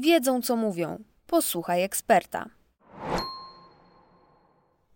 wiedzą 0.00 0.42
co 0.42 0.56
mówią. 0.56 0.98
Posłuchaj 1.26 1.82
eksperta. 1.82 2.46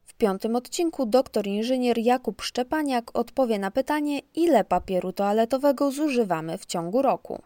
W 0.04 0.14
piątym 0.14 0.56
odcinku 0.56 1.06
doktor 1.06 1.46
inżynier 1.46 1.98
Jakub 1.98 2.42
Szczepaniak 2.42 3.18
odpowie 3.18 3.58
na 3.58 3.70
pytanie, 3.70 4.20
ile 4.34 4.64
papieru 4.64 5.12
toaletowego 5.12 5.90
zużywamy 5.90 6.58
w 6.58 6.66
ciągu 6.66 7.02
roku. 7.02 7.42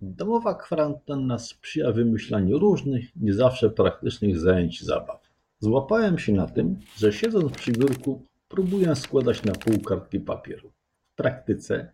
Domowa 0.00 0.54
kwarantanna 0.54 1.38
sprzyja 1.38 1.92
wymyślaniu 1.92 2.58
różnych, 2.58 3.16
nie 3.16 3.34
zawsze 3.34 3.70
praktycznych 3.70 4.38
zajęć 4.38 4.80
i 4.80 4.84
zabaw. 4.84 5.20
Złapałem 5.58 6.18
się 6.18 6.32
na 6.32 6.46
tym, 6.46 6.80
że 6.96 7.12
siedząc 7.12 7.52
przy 7.52 7.72
biurku 7.72 8.22
próbuję 8.48 8.96
składać 8.96 9.44
na 9.44 9.52
pół 9.52 9.78
kartki 9.80 10.20
papieru. 10.20 10.72
W 11.12 11.16
praktyce 11.16 11.92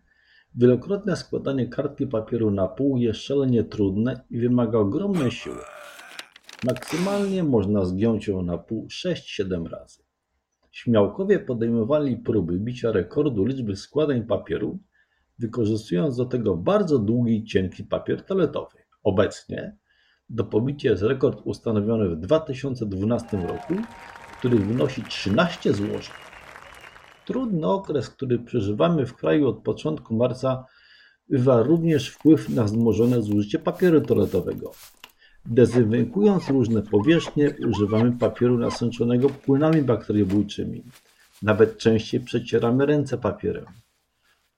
wielokrotne 0.55 1.15
składanie 1.15 1.67
kartki 1.67 2.07
papieru 2.07 2.51
na 2.51 2.67
pół 2.67 2.97
jest 2.97 3.19
szalenie 3.19 3.63
trudne 3.63 4.23
i 4.29 4.39
wymaga 4.39 4.77
ogromnej 4.77 5.31
siły. 5.31 5.61
Maksymalnie 6.63 7.43
można 7.43 7.85
zgiąć 7.85 8.27
ją 8.27 8.41
na 8.41 8.57
pół 8.57 8.87
6-7 8.87 9.65
razy. 9.65 10.03
Śmiałkowie 10.71 11.39
podejmowali 11.39 12.17
próby 12.17 12.59
bicia 12.59 12.91
rekordu 12.91 13.45
liczby 13.45 13.75
składań 13.75 14.23
papieru, 14.23 14.79
wykorzystując 15.39 16.17
do 16.17 16.25
tego 16.25 16.57
bardzo 16.57 16.99
długi 16.99 17.37
i 17.37 17.45
cienki 17.45 17.83
papier 17.83 18.25
toaletowy. 18.25 18.77
Obecnie 19.03 19.77
do 20.29 20.43
pobicia 20.43 20.89
jest 20.89 21.03
rekord 21.03 21.41
ustanowiony 21.43 22.09
w 22.09 22.15
2012 22.15 23.37
roku, 23.37 23.73
który 24.39 24.57
wynosi 24.57 25.03
13 25.03 25.73
złożeń. 25.73 26.30
Trudny 27.25 27.67
okres, 27.67 28.09
który 28.09 28.39
przeżywamy 28.39 29.05
w 29.05 29.15
kraju 29.15 29.47
od 29.47 29.57
początku 29.57 30.15
marca, 30.15 30.65
wywarł 31.29 31.67
również 31.67 32.09
wpływ 32.09 32.49
na 32.49 32.63
wzmożone 32.63 33.21
zużycie 33.21 33.59
papieru 33.59 34.01
toaletowego. 34.01 34.71
Dezynfekując 35.45 36.49
różne 36.49 36.81
powierzchnie, 36.81 37.55
używamy 37.69 38.11
papieru 38.11 38.57
nasączonego 38.57 39.29
płynami 39.29 39.81
bakteriobójczymi. 39.81 40.83
Nawet 41.41 41.77
częściej 41.77 42.19
przecieramy 42.19 42.85
ręce 42.85 43.17
papierem. 43.17 43.65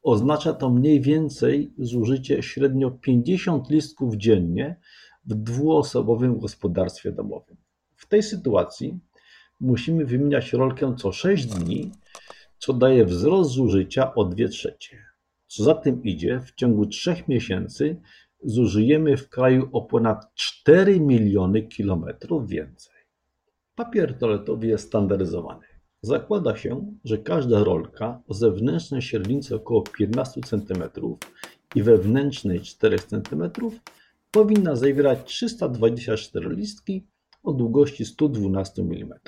Oznacza 0.04 0.54
to 0.54 0.70
mniej 0.70 1.02
więcej 1.02 1.74
zużycie 1.78 2.44
średnio 2.44 2.92
50 2.92 3.70
listków 3.70 4.16
dziennie 4.16 4.76
w 5.26 5.34
dwuosobowym 5.34 6.40
gospodarstwie 6.40 7.12
domowym. 7.12 7.58
W 7.96 8.08
tej 8.08 8.24
sytuacji 8.24 9.00
musimy 9.60 10.06
wymieniać 10.06 10.54
rolkę 10.54 10.96
co 10.98 11.12
6 11.12 11.46
dni, 11.46 11.92
co 12.64 12.74
daje 12.74 13.06
wzrost 13.06 13.52
zużycia 13.52 14.16
o 14.16 14.26
2 14.26 14.48
trzecie. 14.48 14.98
Co 15.48 15.64
za 15.64 15.76
tym 15.76 16.04
idzie, 16.04 16.42
w 16.46 16.56
ciągu 16.56 16.86
3 16.86 17.16
miesięcy 17.28 18.02
zużyjemy 18.44 19.18
w 19.18 19.30
kraju 19.30 19.70
o 19.72 19.82
ponad 19.82 20.36
4 20.36 21.00
miliony 21.00 21.62
kilometrów 21.62 22.48
więcej. 22.48 22.96
Papier 23.76 24.18
toaletowy 24.18 24.68
jest 24.68 24.88
standaryzowany. 24.88 25.66
Zakłada 26.02 26.56
się, 26.56 26.94
że 27.04 27.18
każda 27.18 27.64
rolka 27.64 28.22
o 28.28 28.34
zewnętrznej 28.34 29.02
średnicy 29.02 29.56
około 29.56 29.82
15 29.82 30.42
cm 30.42 30.84
i 31.76 31.84
wewnętrznej 31.84 32.62
4 32.62 33.00
cm 33.00 33.52
powinna 34.32 34.76
zawierać 34.76 35.24
324 35.24 36.50
listki 36.56 37.08
o 37.44 37.54
długości 37.54 38.06
112 38.06 38.82
mm. 38.82 39.20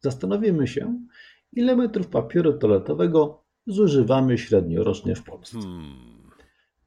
Zastanowimy 0.00 0.66
się, 0.66 0.98
ile 1.52 1.76
metrów 1.76 2.06
papieru 2.06 2.52
toaletowego 2.52 3.42
zużywamy 3.66 4.38
średnio 4.38 4.84
rocznie 4.84 5.14
w 5.14 5.22
Polsce. 5.22 5.58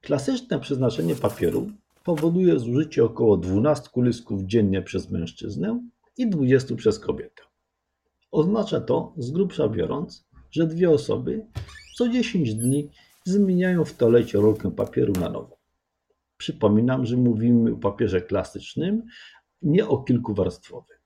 Klasyczne 0.02 0.60
przeznaczenie 0.60 1.16
papieru 1.16 1.68
powoduje 2.04 2.60
zużycie 2.60 3.04
około 3.04 3.38
12 3.38 3.90
listków 3.98 4.42
dziennie 4.42 4.82
przez 4.82 5.12
mężczyznę 5.12 5.90
i 6.18 6.30
20 6.30 6.76
przez 6.76 7.00
kobietę. 7.00 7.44
Oznacza 8.32 8.82
to, 8.82 9.14
z 9.18 9.32
grubsza 9.32 9.70
biorąc, 9.70 10.28
że 10.52 10.68
dwie 10.68 10.90
osoby 10.90 11.46
co 11.96 12.10
10 12.10 12.56
dni 12.56 12.90
zmieniają 13.24 13.86
w 13.86 13.94
toalecie 13.94 14.38
rolkę 14.38 14.72
papieru 14.72 15.14
na 15.14 15.30
nowo. 15.30 15.58
Przypominam, 16.38 17.06
że 17.06 17.18
mówimy 17.18 17.74
o 17.74 17.78
papierze 17.78 18.22
klasycznym, 18.22 19.04
nie 19.62 19.88
o 19.88 19.98
kilkuwarstwowym. 19.98 20.98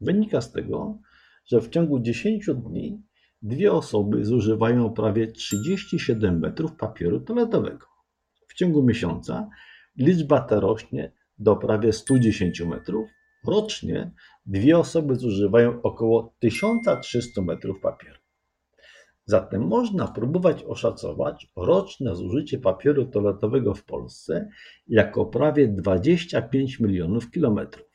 Wynika 0.00 0.40
z 0.40 0.52
tego, 0.52 0.98
że 1.44 1.60
w 1.60 1.68
ciągu 1.68 2.00
10 2.00 2.46
dni 2.46 3.02
dwie 3.42 3.72
osoby 3.72 4.24
zużywają 4.24 4.90
prawie 4.90 5.32
37 5.32 6.38
metrów 6.38 6.76
papieru 6.76 7.20
toaletowego. 7.20 7.86
W 8.48 8.54
ciągu 8.54 8.82
miesiąca 8.82 9.48
liczba 9.96 10.40
ta 10.40 10.60
rośnie 10.60 11.12
do 11.38 11.56
prawie 11.56 11.92
110 11.92 12.60
metrów. 12.60 13.08
Rocznie 13.46 14.12
dwie 14.46 14.78
osoby 14.78 15.16
zużywają 15.16 15.82
około 15.82 16.34
1300 16.38 17.42
metrów 17.42 17.80
papieru. 17.80 18.18
Zatem 19.26 19.66
można 19.66 20.08
próbować 20.08 20.62
oszacować 20.62 21.52
roczne 21.56 22.16
zużycie 22.16 22.58
papieru 22.58 23.06
toaletowego 23.06 23.74
w 23.74 23.84
Polsce 23.84 24.48
jako 24.88 25.26
prawie 25.26 25.68
25 25.68 26.80
milionów 26.80 27.30
kilometrów. 27.30 27.86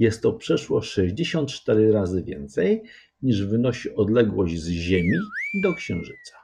Jest 0.00 0.22
to 0.22 0.32
przeszło 0.32 0.82
64 0.82 1.92
razy 1.92 2.22
więcej 2.22 2.82
niż 3.22 3.46
wynosi 3.46 3.94
odległość 3.94 4.58
z 4.58 4.68
Ziemi 4.68 5.18
do 5.62 5.74
Księżyca. 5.74 6.36